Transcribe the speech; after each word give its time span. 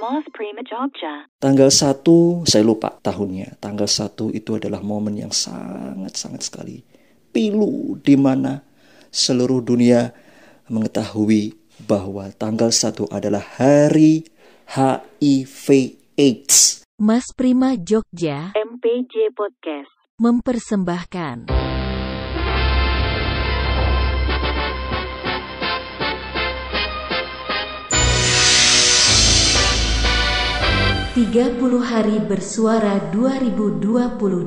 Mas 0.00 0.24
Prima 0.32 0.64
Jogja. 0.64 1.28
Tanggal 1.36 1.68
1, 1.68 2.48
saya 2.48 2.64
lupa 2.64 2.96
tahunnya. 3.04 3.60
Tanggal 3.60 3.84
1 3.84 4.32
itu 4.32 4.56
adalah 4.56 4.80
momen 4.80 5.20
yang 5.20 5.28
sangat-sangat 5.28 6.40
sekali 6.40 6.80
pilu 7.30 8.00
di 8.00 8.16
mana 8.16 8.64
seluruh 9.12 9.60
dunia 9.60 10.08
mengetahui 10.72 11.52
bahwa 11.84 12.32
tanggal 12.32 12.72
1 12.72 13.12
adalah 13.12 13.44
hari 13.60 14.24
HIV 14.72 15.66
AIDS. 16.16 16.88
Mas 16.96 17.28
Prima 17.36 17.76
Jogja 17.76 18.56
MPJ 18.56 19.36
Podcast. 19.36 19.92
mempersembahkan 20.16 21.48
Tiga 31.20 31.52
puluh 31.52 31.84
hari 31.84 32.16
bersuara 32.16 32.96
2022 33.12 34.40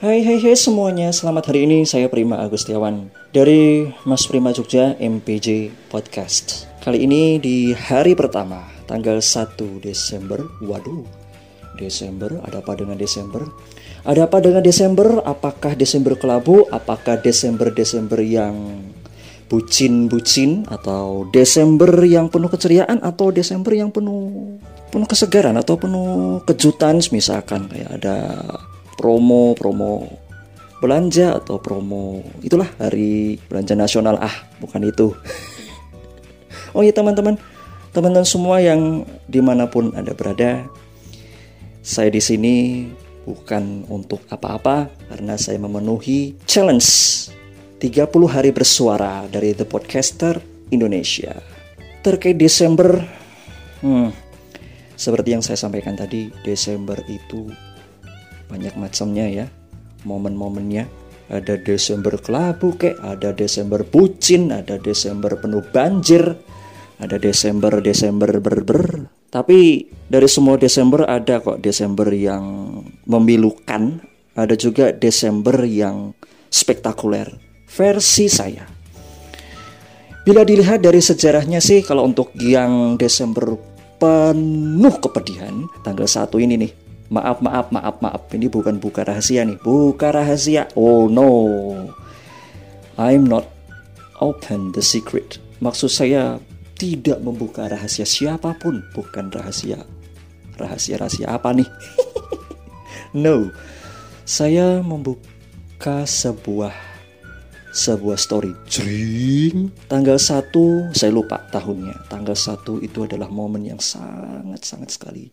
Hai 0.00 0.18
hai 0.24 0.38
hai 0.40 0.56
semuanya, 0.56 1.12
selamat 1.12 1.52
hari 1.52 1.68
ini 1.68 1.84
saya 1.84 2.08
Prima 2.08 2.40
Agustiawan 2.40 3.12
dari 3.36 3.84
Mas 4.08 4.24
Prima 4.24 4.48
Jogja 4.48 4.96
MPJ 4.96 5.76
Podcast. 5.92 6.72
Kali 6.80 7.04
ini 7.04 7.36
di 7.36 7.76
hari 7.76 8.16
pertama, 8.16 8.64
tanggal 8.88 9.20
1 9.20 9.84
Desember. 9.84 10.40
Waduh, 10.64 11.04
Desember, 11.76 12.40
ada 12.48 12.64
apa 12.64 12.80
dengan 12.80 12.96
Desember? 12.96 13.44
Ada 14.08 14.24
apa 14.24 14.40
dengan 14.40 14.64
Desember? 14.64 15.20
Apakah 15.28 15.76
Desember 15.76 16.16
kelabu? 16.16 16.64
Apakah 16.72 17.20
Desember-Desember 17.20 18.24
yang 18.24 18.56
bucin-bucin 19.52 20.64
atau 20.64 21.28
Desember 21.28 21.92
yang 22.08 22.32
penuh 22.32 22.48
keceriaan 22.48 23.04
atau 23.04 23.28
Desember 23.28 23.76
yang 23.76 23.92
penuh 23.92 24.56
penuh 24.88 25.04
kesegaran 25.04 25.52
atau 25.60 25.76
penuh 25.76 26.40
kejutan 26.48 26.96
misalkan 27.12 27.68
kayak 27.68 28.00
ada 28.00 28.16
promo 28.96 29.52
promo 29.52 30.08
belanja 30.80 31.36
atau 31.36 31.60
promo 31.60 32.24
itulah 32.40 32.66
hari 32.80 33.36
belanja 33.52 33.76
nasional. 33.76 34.16
Ah 34.16 34.48
bukan 34.58 34.88
itu. 34.88 35.12
Oh 36.72 36.80
iya 36.80 36.88
teman-teman. 36.88 37.36
Teman-teman 37.92 38.24
semua 38.24 38.56
yang 38.56 39.04
di 39.28 39.44
mana 39.44 39.68
pun 39.68 39.92
anda 39.92 40.16
berada 40.16 40.64
saya 41.84 42.08
di 42.08 42.16
sini 42.16 42.88
bukan 43.28 43.84
untuk 43.92 44.24
apa-apa 44.32 44.88
karena 45.12 45.36
saya 45.36 45.60
memenuhi 45.60 46.32
challenge 46.48 46.88
30 47.82 48.30
hari 48.30 48.54
bersuara 48.54 49.26
dari 49.26 49.58
The 49.58 49.66
Podcaster 49.66 50.38
Indonesia. 50.70 51.34
Terkait 51.98 52.38
Desember, 52.38 53.02
hmm, 53.82 54.14
seperti 54.94 55.34
yang 55.34 55.42
saya 55.42 55.58
sampaikan 55.58 55.98
tadi, 55.98 56.30
Desember 56.46 56.94
itu 57.10 57.50
banyak 58.46 58.78
macamnya 58.78 59.26
ya, 59.26 59.46
momen-momennya. 60.06 60.86
Ada 61.26 61.58
Desember 61.58 62.22
kelabu 62.22 62.78
kek, 62.78 63.02
ada 63.02 63.34
Desember 63.34 63.82
bucin, 63.82 64.54
ada 64.54 64.78
Desember 64.78 65.34
penuh 65.42 65.66
banjir, 65.74 66.38
ada 67.02 67.18
Desember 67.18 67.82
Desember 67.82 68.30
berber. 68.38 69.10
Tapi 69.26 69.90
dari 70.06 70.30
semua 70.30 70.54
Desember 70.54 71.02
ada 71.10 71.42
kok 71.42 71.58
Desember 71.58 72.06
yang 72.14 72.78
memilukan, 73.10 73.98
ada 74.38 74.54
juga 74.54 74.94
Desember 74.94 75.66
yang 75.66 76.14
spektakuler 76.46 77.51
versi 77.72 78.28
saya. 78.28 78.68
Bila 80.22 80.46
dilihat 80.46 80.84
dari 80.84 81.02
sejarahnya 81.02 81.58
sih 81.58 81.82
kalau 81.82 82.06
untuk 82.06 82.30
yang 82.38 82.94
Desember 82.94 83.58
penuh 83.98 84.94
kepedihan 85.02 85.66
tanggal 85.82 86.06
1 86.06 86.30
ini 86.44 86.54
nih. 86.68 86.72
Maaf 87.12 87.44
maaf 87.44 87.68
maaf 87.68 88.00
maaf 88.00 88.22
ini 88.32 88.48
bukan 88.48 88.80
buka 88.80 89.04
rahasia 89.04 89.44
nih, 89.44 89.60
buka 89.60 90.14
rahasia. 90.14 90.70
Oh 90.78 91.10
no. 91.12 91.28
I'm 92.96 93.28
not 93.28 93.48
open 94.20 94.72
the 94.72 94.80
secret. 94.80 95.36
Maksud 95.60 95.92
saya 95.92 96.40
tidak 96.78 97.20
membuka 97.20 97.68
rahasia 97.68 98.08
siapa 98.08 98.56
pun, 98.56 98.80
bukan 98.96 99.28
rahasia. 99.28 99.84
Rahasia-rahasia 100.56 101.28
apa 101.28 101.52
nih? 101.52 101.68
no. 103.24 103.52
Saya 104.24 104.80
membuka 104.80 106.06
sebuah 106.08 106.91
sebuah 107.72 108.20
story. 108.20 108.52
Jring. 108.68 109.72
Tanggal 109.88 110.20
1 110.20 110.92
saya 110.92 111.10
lupa 111.10 111.40
tahunnya. 111.48 112.06
Tanggal 112.12 112.36
1 112.36 112.84
itu 112.84 113.08
adalah 113.08 113.32
momen 113.32 113.64
yang 113.64 113.80
sangat-sangat 113.80 114.92
sekali 114.92 115.32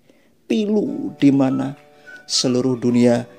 Pilu 0.50 1.14
di 1.22 1.30
mana 1.30 1.78
seluruh 2.26 2.74
dunia 2.74 3.30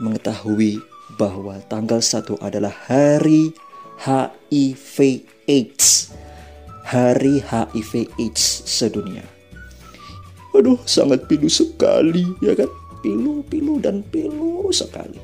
mengetahui 0.00 0.80
bahwa 1.20 1.60
tanggal 1.68 2.00
1 2.00 2.40
adalah 2.40 2.72
hari 2.88 3.52
HIV 4.00 4.96
AIDS. 5.44 6.08
Hari 6.88 7.44
HIV 7.44 8.16
AIDS 8.16 8.64
sedunia. 8.64 9.28
Aduh 10.56 10.80
sangat 10.88 11.28
pilu 11.28 11.52
sekali 11.52 12.24
ya 12.40 12.56
kan? 12.56 12.70
Pilu, 13.04 13.44
pilu 13.44 13.76
dan 13.76 14.00
pilu 14.08 14.72
sekali. 14.72 15.20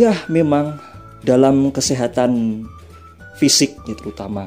Ya 0.00 0.16
memang 0.32 0.80
dalam 1.26 1.74
kesehatan 1.74 2.62
fisik 3.36 3.74
ya 3.90 3.98
terutama. 3.98 4.46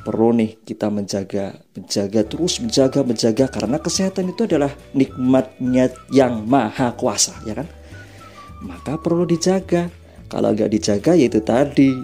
Perlu 0.00 0.38
nih 0.38 0.62
kita 0.62 0.88
menjaga 0.88 1.58
menjaga 1.74 2.20
terus 2.24 2.62
menjaga 2.62 3.02
menjaga 3.02 3.44
karena 3.50 3.76
kesehatan 3.82 4.30
itu 4.30 4.46
adalah 4.46 4.70
nikmatnya 4.94 5.90
yang 6.14 6.46
maha 6.46 6.94
kuasa 6.94 7.34
ya 7.44 7.58
kan? 7.58 7.68
Maka 8.64 8.96
perlu 8.96 9.28
dijaga. 9.28 9.92
Kalau 10.26 10.50
nggak 10.50 10.72
dijaga 10.74 11.14
yaitu 11.14 11.38
tadi 11.38 12.02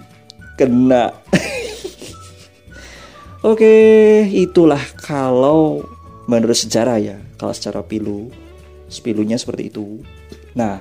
kena. 0.55 1.11
Oke 3.51 3.75
itulah 4.31 4.79
kalau 4.95 5.83
menurut 6.31 6.55
sejarah 6.55 7.03
ya 7.03 7.19
kalau 7.35 7.51
secara 7.51 7.83
pilu 7.83 8.31
pilunya 9.03 9.35
seperti 9.35 9.73
itu. 9.73 9.99
Nah 10.55 10.79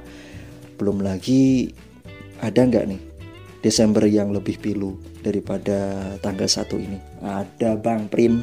belum 0.78 1.02
lagi 1.02 1.74
ada 2.42 2.60
nggak 2.66 2.84
nih 2.90 3.02
Desember 3.62 4.02
yang 4.10 4.34
lebih 4.34 4.58
pilu 4.58 4.98
daripada 5.22 6.18
tanggal 6.18 6.50
1 6.50 6.66
ini? 6.82 6.98
Ada 7.22 7.78
Bang 7.78 8.10
Prim. 8.10 8.42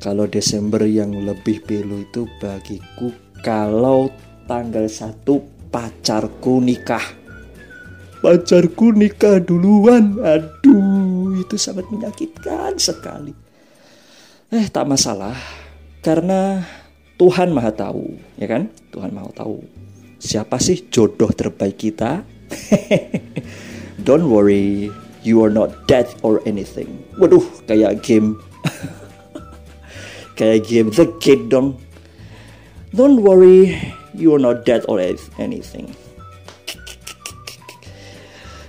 Kalau 0.00 0.24
Desember 0.24 0.80
yang 0.88 1.12
lebih 1.12 1.60
pilu 1.60 2.00
itu 2.00 2.24
bagiku 2.40 3.12
kalau 3.44 4.08
tanggal 4.48 4.88
1 4.88 5.28
pacarku 5.68 6.64
nikah. 6.64 7.04
Pacarku 8.24 8.96
nikah 8.96 9.44
duluan. 9.44 10.16
Aduh, 10.24 11.36
itu 11.36 11.60
sangat 11.60 11.84
menyakitkan 11.92 12.80
sekali. 12.80 13.36
Eh, 14.48 14.72
tak 14.72 14.88
masalah. 14.88 15.36
Karena 16.00 16.64
Tuhan 17.20 17.52
Maha 17.52 17.72
Tahu, 17.76 18.16
ya 18.40 18.48
kan? 18.48 18.72
Tuhan 18.88 19.12
Maha 19.12 19.28
Tahu. 19.44 19.60
Siapa 20.16 20.56
sih 20.56 20.88
jodoh 20.88 21.28
terbaik 21.28 21.76
kita? 21.76 22.35
Don't 24.06 24.30
worry, 24.30 24.92
you 25.26 25.42
are 25.42 25.50
not 25.50 25.88
dead 25.90 26.06
or 26.22 26.38
anything. 26.46 27.02
Waduh, 27.18 27.42
kayak 27.66 28.06
game. 28.06 28.38
kayak 30.38 30.68
game 30.68 30.94
The 30.94 31.10
Gate 31.18 31.48
dong. 31.50 31.80
Don't 32.94 33.20
worry, 33.20 33.74
you 34.14 34.32
are 34.32 34.42
not 34.42 34.64
dead 34.64 34.86
or 34.88 35.02
anything. 35.36 35.90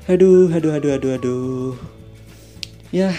Aduh, 0.08 0.48
aduh, 0.52 0.72
aduh, 0.72 0.92
aduh, 0.96 1.12
aduh. 1.20 1.72
Ya, 2.96 3.12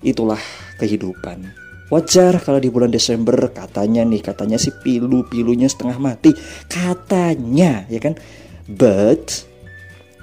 itulah 0.00 0.40
kehidupan. 0.80 1.52
Wajar 1.92 2.38
kalau 2.40 2.62
di 2.62 2.72
bulan 2.72 2.88
Desember 2.88 3.36
katanya 3.52 4.06
nih, 4.06 4.24
katanya 4.24 4.56
sih 4.56 4.72
pilu-pilunya 4.72 5.68
setengah 5.68 6.00
mati. 6.00 6.32
Katanya, 6.70 7.84
ya 7.92 8.00
kan? 8.00 8.16
But 8.70 9.49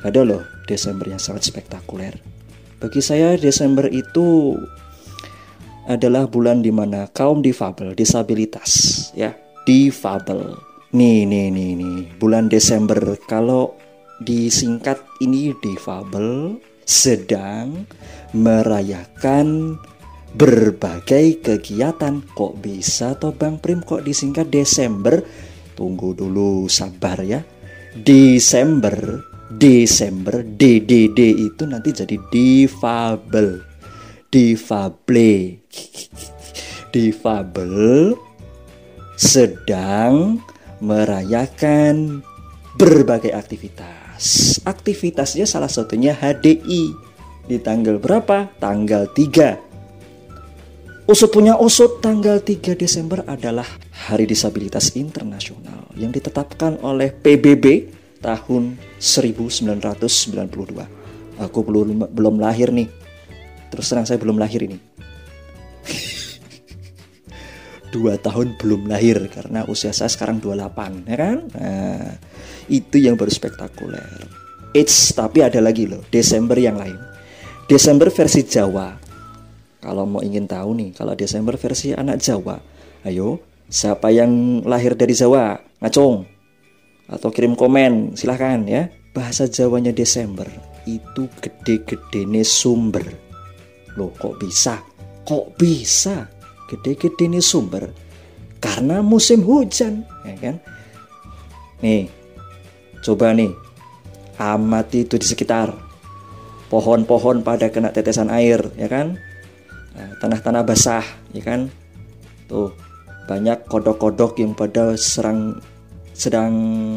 ada 0.04 0.22
loh 0.22 0.44
Desember 0.70 1.10
yang 1.10 1.22
sangat 1.22 1.48
spektakuler. 1.48 2.18
Bagi 2.78 3.02
saya 3.02 3.34
Desember 3.34 3.90
itu 3.90 4.54
adalah 5.88 6.28
bulan 6.28 6.62
di 6.62 6.70
mana 6.70 7.08
kaum 7.10 7.42
difabel, 7.42 7.96
disabilitas, 7.96 9.10
ya, 9.16 9.34
difabel. 9.66 10.60
Nih, 10.94 11.26
nih, 11.26 11.50
nih, 11.50 11.72
nih, 11.80 11.98
bulan 12.20 12.52
Desember 12.52 13.00
kalau 13.26 13.74
disingkat 14.22 15.02
ini 15.24 15.56
difabel 15.58 16.60
sedang 16.88 17.88
merayakan 18.32 19.80
berbagai 20.38 21.44
kegiatan. 21.44 22.24
Kok 22.36 22.54
bisa 22.62 23.16
toh 23.20 23.36
Bang 23.36 23.60
Prim 23.60 23.84
kok 23.84 24.04
disingkat 24.04 24.48
Desember? 24.48 25.24
Tunggu 25.76 26.14
dulu, 26.14 26.70
sabar 26.72 27.20
ya. 27.24 27.44
Desember 27.98 29.24
Desember 29.48 30.44
DDD 30.44 31.48
itu 31.48 31.64
nanti 31.64 31.96
jadi 31.96 32.20
difabel. 32.28 33.64
difable. 34.28 35.64
Difabel 36.92 37.76
sedang 39.32 40.44
merayakan 40.84 42.20
berbagai 42.76 43.32
aktivitas. 43.32 44.60
Aktivitasnya 44.68 45.48
salah 45.48 45.72
satunya 45.72 46.12
HDI 46.12 46.92
di 47.48 47.58
tanggal 47.64 48.04
berapa? 48.04 48.52
Tanggal 48.60 49.08
3. 49.16 51.08
Usut 51.08 51.32
punya 51.32 51.56
usut 51.56 52.04
tanggal 52.04 52.44
3 52.44 52.76
Desember 52.76 53.24
adalah 53.24 53.64
Hari 54.12 54.28
Disabilitas 54.28 54.92
Internasional 55.00 55.88
yang 55.96 56.12
ditetapkan 56.12 56.84
oleh 56.84 57.16
PBB 57.16 57.96
tahun 58.20 58.76
1992. 59.00 60.84
Aku 61.38 61.62
belum 61.62 62.10
belum 62.10 62.42
lahir 62.42 62.74
nih. 62.74 62.90
Terus 63.70 63.86
terang 63.90 64.06
saya 64.10 64.18
belum 64.18 64.42
lahir 64.42 64.66
ini. 64.66 64.78
Dua 67.94 68.18
tahun 68.20 68.58
belum 68.58 68.90
lahir 68.90 69.30
karena 69.30 69.64
usia 69.70 69.94
saya 69.94 70.10
sekarang 70.10 70.42
28 70.42 71.06
ya 71.08 71.18
kan? 71.18 71.38
Nah, 71.56 72.18
itu 72.68 72.98
yang 73.00 73.16
baru 73.16 73.32
spektakuler. 73.32 74.28
It's 74.76 75.16
tapi 75.16 75.40
ada 75.46 75.62
lagi 75.64 75.88
loh 75.88 76.04
Desember 76.12 76.60
yang 76.60 76.76
lain. 76.76 77.00
Desember 77.68 78.10
versi 78.12 78.44
Jawa. 78.48 78.98
Kalau 79.78 80.10
mau 80.10 80.26
ingin 80.26 80.50
tahu 80.50 80.74
nih, 80.76 80.90
kalau 80.92 81.16
Desember 81.16 81.56
versi 81.56 81.96
anak 81.96 82.20
Jawa, 82.20 82.60
ayo 83.08 83.40
siapa 83.68 84.12
yang 84.12 84.64
lahir 84.64 84.96
dari 84.96 85.12
Jawa 85.12 85.60
ngacung 85.84 86.37
atau 87.08 87.32
kirim 87.32 87.56
komen 87.56 88.14
silahkan 88.16 88.64
ya. 88.68 88.92
Bahasa 89.16 89.50
Jawanya 89.50 89.90
Desember 89.90 90.46
itu 90.86 91.26
gede-gede 91.42 92.30
nih 92.30 92.46
sumber. 92.46 93.02
Loh 93.98 94.14
kok 94.14 94.38
bisa? 94.38 94.78
Kok 95.26 95.58
bisa? 95.58 96.30
Gede-gede 96.70 97.26
nih 97.26 97.42
sumber. 97.42 97.90
Karena 98.62 99.02
musim 99.02 99.42
hujan, 99.42 100.06
ya 100.22 100.36
kan? 100.38 100.56
Nih, 101.82 102.10
coba 103.02 103.34
nih 103.34 103.50
amati 104.38 105.06
itu 105.06 105.18
di 105.18 105.26
sekitar 105.26 105.74
pohon-pohon 106.70 107.42
pada 107.42 107.74
kena 107.74 107.90
tetesan 107.90 108.30
air 108.30 108.62
ya 108.78 108.86
kan 108.86 109.18
Nah, 109.98 110.14
tanah-tanah 110.22 110.62
basah 110.62 111.02
ya 111.34 111.42
kan 111.42 111.74
tuh 112.46 112.70
banyak 113.26 113.66
kodok-kodok 113.66 114.38
yang 114.38 114.54
pada 114.54 114.94
serang 114.94 115.58
sedang 116.18 116.54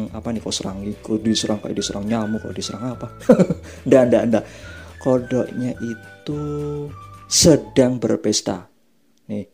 apa 0.09 0.33
nih 0.33 0.41
kok 0.41 0.49
serang 0.49 0.81
kok 0.97 1.21
diserang 1.21 1.61
kayak 1.61 1.77
diserang 1.77 2.09
nyamuk 2.09 2.41
kok 2.41 2.57
diserang 2.57 2.97
apa? 2.97 3.07
Ndak 3.87 4.03
ndak 4.09 4.23
ndak. 4.33 4.43
Kodoknya 4.97 5.77
itu 5.77 6.41
sedang 7.29 8.01
berpesta. 8.01 8.65
Nih. 9.29 9.45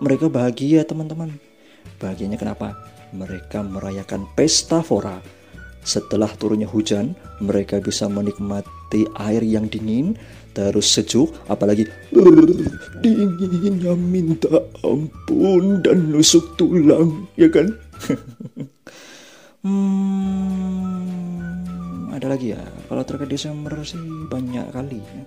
Mereka 0.00 0.26
bahagia 0.32 0.82
teman-teman. 0.82 1.34
Bahagianya 2.02 2.40
kenapa? 2.40 2.74
Mereka 3.14 3.62
merayakan 3.62 4.26
pesta 4.34 4.82
fora. 4.82 5.22
Setelah 5.86 6.30
turunnya 6.34 6.66
hujan, 6.66 7.14
mereka 7.38 7.78
bisa 7.78 8.10
menikmati 8.10 8.79
air 9.16 9.42
yang 9.46 9.70
dingin, 9.70 10.18
terus 10.50 10.90
sejuk, 10.90 11.30
apalagi 11.46 11.86
dinginnya 13.00 13.94
minta 13.94 14.50
ampun 14.82 15.78
dan 15.82 16.10
nusuk 16.10 16.58
tulang, 16.58 17.30
ya 17.38 17.46
kan? 17.46 17.70
hmm, 19.64 21.00
ada 22.18 22.26
lagi 22.26 22.50
ya. 22.52 22.60
Kalau 22.90 23.06
terkait 23.06 23.30
Desember 23.30 23.78
sih 23.86 24.02
banyak 24.26 24.66
kali. 24.74 24.98
Ya. 24.98 25.22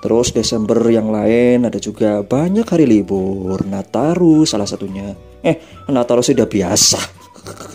Terus 0.00 0.32
Desember 0.32 0.80
yang 0.88 1.12
lain 1.12 1.68
ada 1.68 1.76
juga 1.76 2.24
banyak 2.24 2.64
hari 2.64 2.88
libur, 2.88 3.60
Nataru 3.68 4.48
salah 4.48 4.64
satunya. 4.64 5.12
Eh, 5.44 5.60
Nataru 5.92 6.24
sudah 6.24 6.48
biasa 6.48 7.00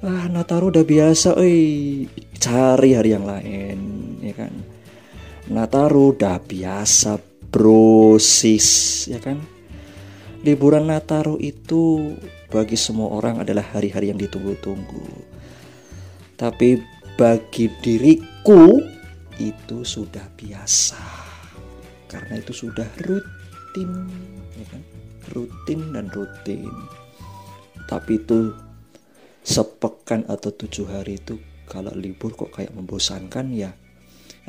ah 0.00 0.26
Nataru 0.32 0.72
udah 0.72 0.84
biasa 0.84 1.36
eh 1.44 2.08
cari 2.40 2.96
hari 2.96 3.10
yang 3.12 3.28
lain 3.28 3.78
ya 4.24 4.32
kan? 4.32 4.52
Nataru 5.52 6.16
udah 6.16 6.40
biasa 6.40 7.20
brosis 7.52 8.68
ya 9.12 9.20
kan? 9.20 9.44
Liburan 10.40 10.88
Nataru 10.88 11.36
itu 11.36 12.16
bagi 12.48 12.80
semua 12.80 13.12
orang 13.12 13.44
adalah 13.44 13.76
hari-hari 13.76 14.08
yang 14.08 14.16
ditunggu-tunggu. 14.16 15.04
Tapi 16.40 16.80
bagi 17.20 17.68
diriku 17.84 18.80
itu 19.36 19.84
sudah 19.84 20.24
biasa. 20.32 21.04
Karena 22.08 22.40
itu 22.40 22.56
sudah 22.56 22.88
rutin 23.04 24.08
ya 24.56 24.66
kan? 24.72 24.82
Rutin 25.36 25.92
dan 25.92 26.08
rutin. 26.08 26.72
Tapi 27.84 28.16
itu 28.16 28.69
sepekan 29.40 30.28
atau 30.28 30.52
tujuh 30.52 30.86
hari 30.88 31.16
itu 31.18 31.40
kalau 31.70 31.94
libur 31.94 32.34
kok 32.34 32.50
kayak 32.50 32.74
membosankan 32.74 33.54
ya. 33.54 33.70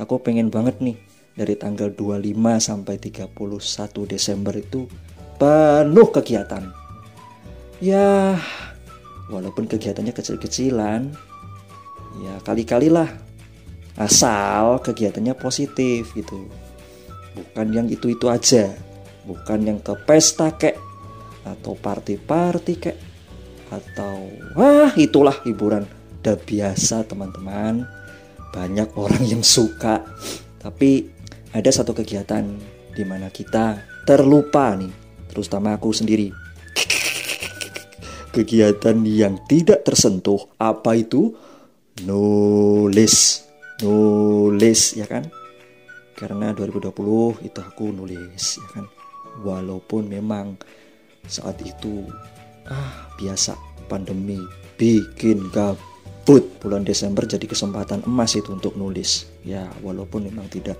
Aku 0.02 0.20
pengen 0.24 0.50
banget 0.50 0.82
nih 0.82 0.98
dari 1.38 1.54
tanggal 1.56 1.94
25 1.94 2.34
sampai 2.58 2.96
31 2.98 3.32
Desember 4.10 4.54
itu 4.58 4.90
penuh 5.38 6.08
kegiatan. 6.10 6.64
Ya 7.82 8.38
walaupun 9.32 9.66
kegiatannya 9.66 10.14
kecil-kecilan 10.14 11.02
ya 12.22 12.34
kali-kali 12.44 12.92
lah 12.92 13.08
asal 13.96 14.82
kegiatannya 14.82 15.38
positif 15.38 16.12
gitu. 16.18 16.50
Bukan 17.32 17.68
yang 17.72 17.88
itu-itu 17.88 18.28
aja. 18.28 18.74
Bukan 19.22 19.62
yang 19.64 19.80
ke 19.80 19.94
pesta 20.04 20.58
kek 20.58 20.76
atau 21.46 21.78
party-party 21.78 22.74
kek 22.82 22.98
atau 23.72 24.28
wah 24.54 24.92
itulah 25.00 25.40
hiburan. 25.48 25.88
Udah 26.22 26.38
biasa 26.38 27.08
teman-teman. 27.08 27.88
Banyak 28.52 28.94
orang 29.00 29.24
yang 29.24 29.42
suka. 29.42 30.04
Tapi 30.60 31.08
ada 31.56 31.72
satu 31.72 31.96
kegiatan 31.96 32.44
di 32.92 33.04
mana 33.08 33.32
kita 33.32 33.80
terlupa 34.04 34.76
nih. 34.76 34.92
Terutama 35.32 35.80
aku 35.80 35.96
sendiri. 35.96 36.36
Kegiatan 38.36 39.02
yang 39.08 39.40
tidak 39.48 39.88
tersentuh. 39.88 40.52
Apa 40.60 41.00
itu? 41.00 41.32
Nulis. 42.04 43.48
Nulis 43.80 45.00
ya 45.00 45.08
kan? 45.08 45.26
Karena 46.14 46.54
2020 46.54 47.42
itu 47.42 47.60
aku 47.64 47.90
nulis 47.90 48.62
ya 48.62 48.68
kan? 48.78 48.86
Walaupun 49.42 50.06
memang 50.12 50.60
saat 51.26 51.58
itu 51.64 52.06
ah 52.70 53.10
biasa 53.18 53.58
pandemi 53.90 54.42
bikin 54.78 55.54
gabut. 55.54 56.46
Bulan 56.62 56.82
Desember 56.82 57.26
jadi 57.26 57.46
kesempatan 57.46 58.06
emas 58.10 58.34
itu 58.34 58.50
untuk 58.54 58.74
nulis. 58.74 59.30
Ya 59.46 59.70
walaupun 59.86 60.26
memang 60.26 60.50
tidak 60.50 60.78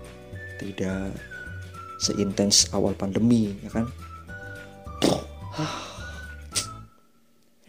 tidak 0.62 1.14
seintens 2.02 2.70
awal 2.74 2.98
pandemi 2.98 3.54
ya 3.62 3.70
kan? 3.70 3.86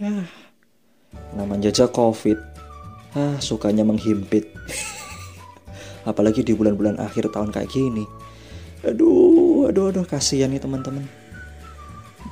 Ya 0.00 0.24
namanya 1.36 1.68
aja 1.68 1.88
covid. 1.88 2.40
Ah 3.12 3.36
sukanya 3.40 3.84
menghimpit. 3.84 4.48
Apalagi 6.08 6.42
di 6.42 6.56
bulan-bulan 6.56 6.98
akhir 6.98 7.30
tahun 7.30 7.52
kayak 7.52 7.70
gini. 7.70 8.04
Aduh 8.82 9.70
aduh 9.70 9.94
aduh 9.94 10.02
kasihan 10.08 10.50
nih 10.50 10.58
teman-teman. 10.58 11.06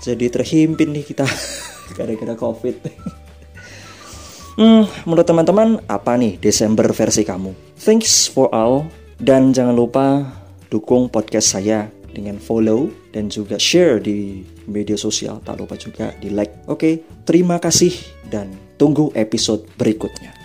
Jadi 0.00 0.32
terhimpin 0.32 0.96
nih 0.96 1.04
kita 1.04 1.28
gara-gara 1.94 2.34
covid. 2.38 2.76
Hmm, 4.60 4.84
menurut 5.08 5.24
teman-teman 5.24 5.80
apa 5.88 6.20
nih 6.20 6.36
Desember 6.36 6.84
versi 6.92 7.24
kamu? 7.24 7.56
Thanks 7.80 8.28
for 8.28 8.52
all 8.52 8.84
dan 9.16 9.56
jangan 9.56 9.72
lupa 9.72 10.36
dukung 10.68 11.08
podcast 11.08 11.56
saya 11.56 11.88
dengan 12.12 12.36
follow 12.36 12.92
dan 13.08 13.32
juga 13.32 13.56
share 13.56 14.04
di 14.04 14.44
media 14.68 15.00
sosial. 15.00 15.40
Tak 15.40 15.64
lupa 15.64 15.80
juga 15.80 16.12
di 16.20 16.28
like. 16.28 16.68
Oke 16.68 17.08
terima 17.24 17.56
kasih 17.56 17.94
dan 18.28 18.52
tunggu 18.76 19.08
episode 19.16 19.64
berikutnya 19.80 20.39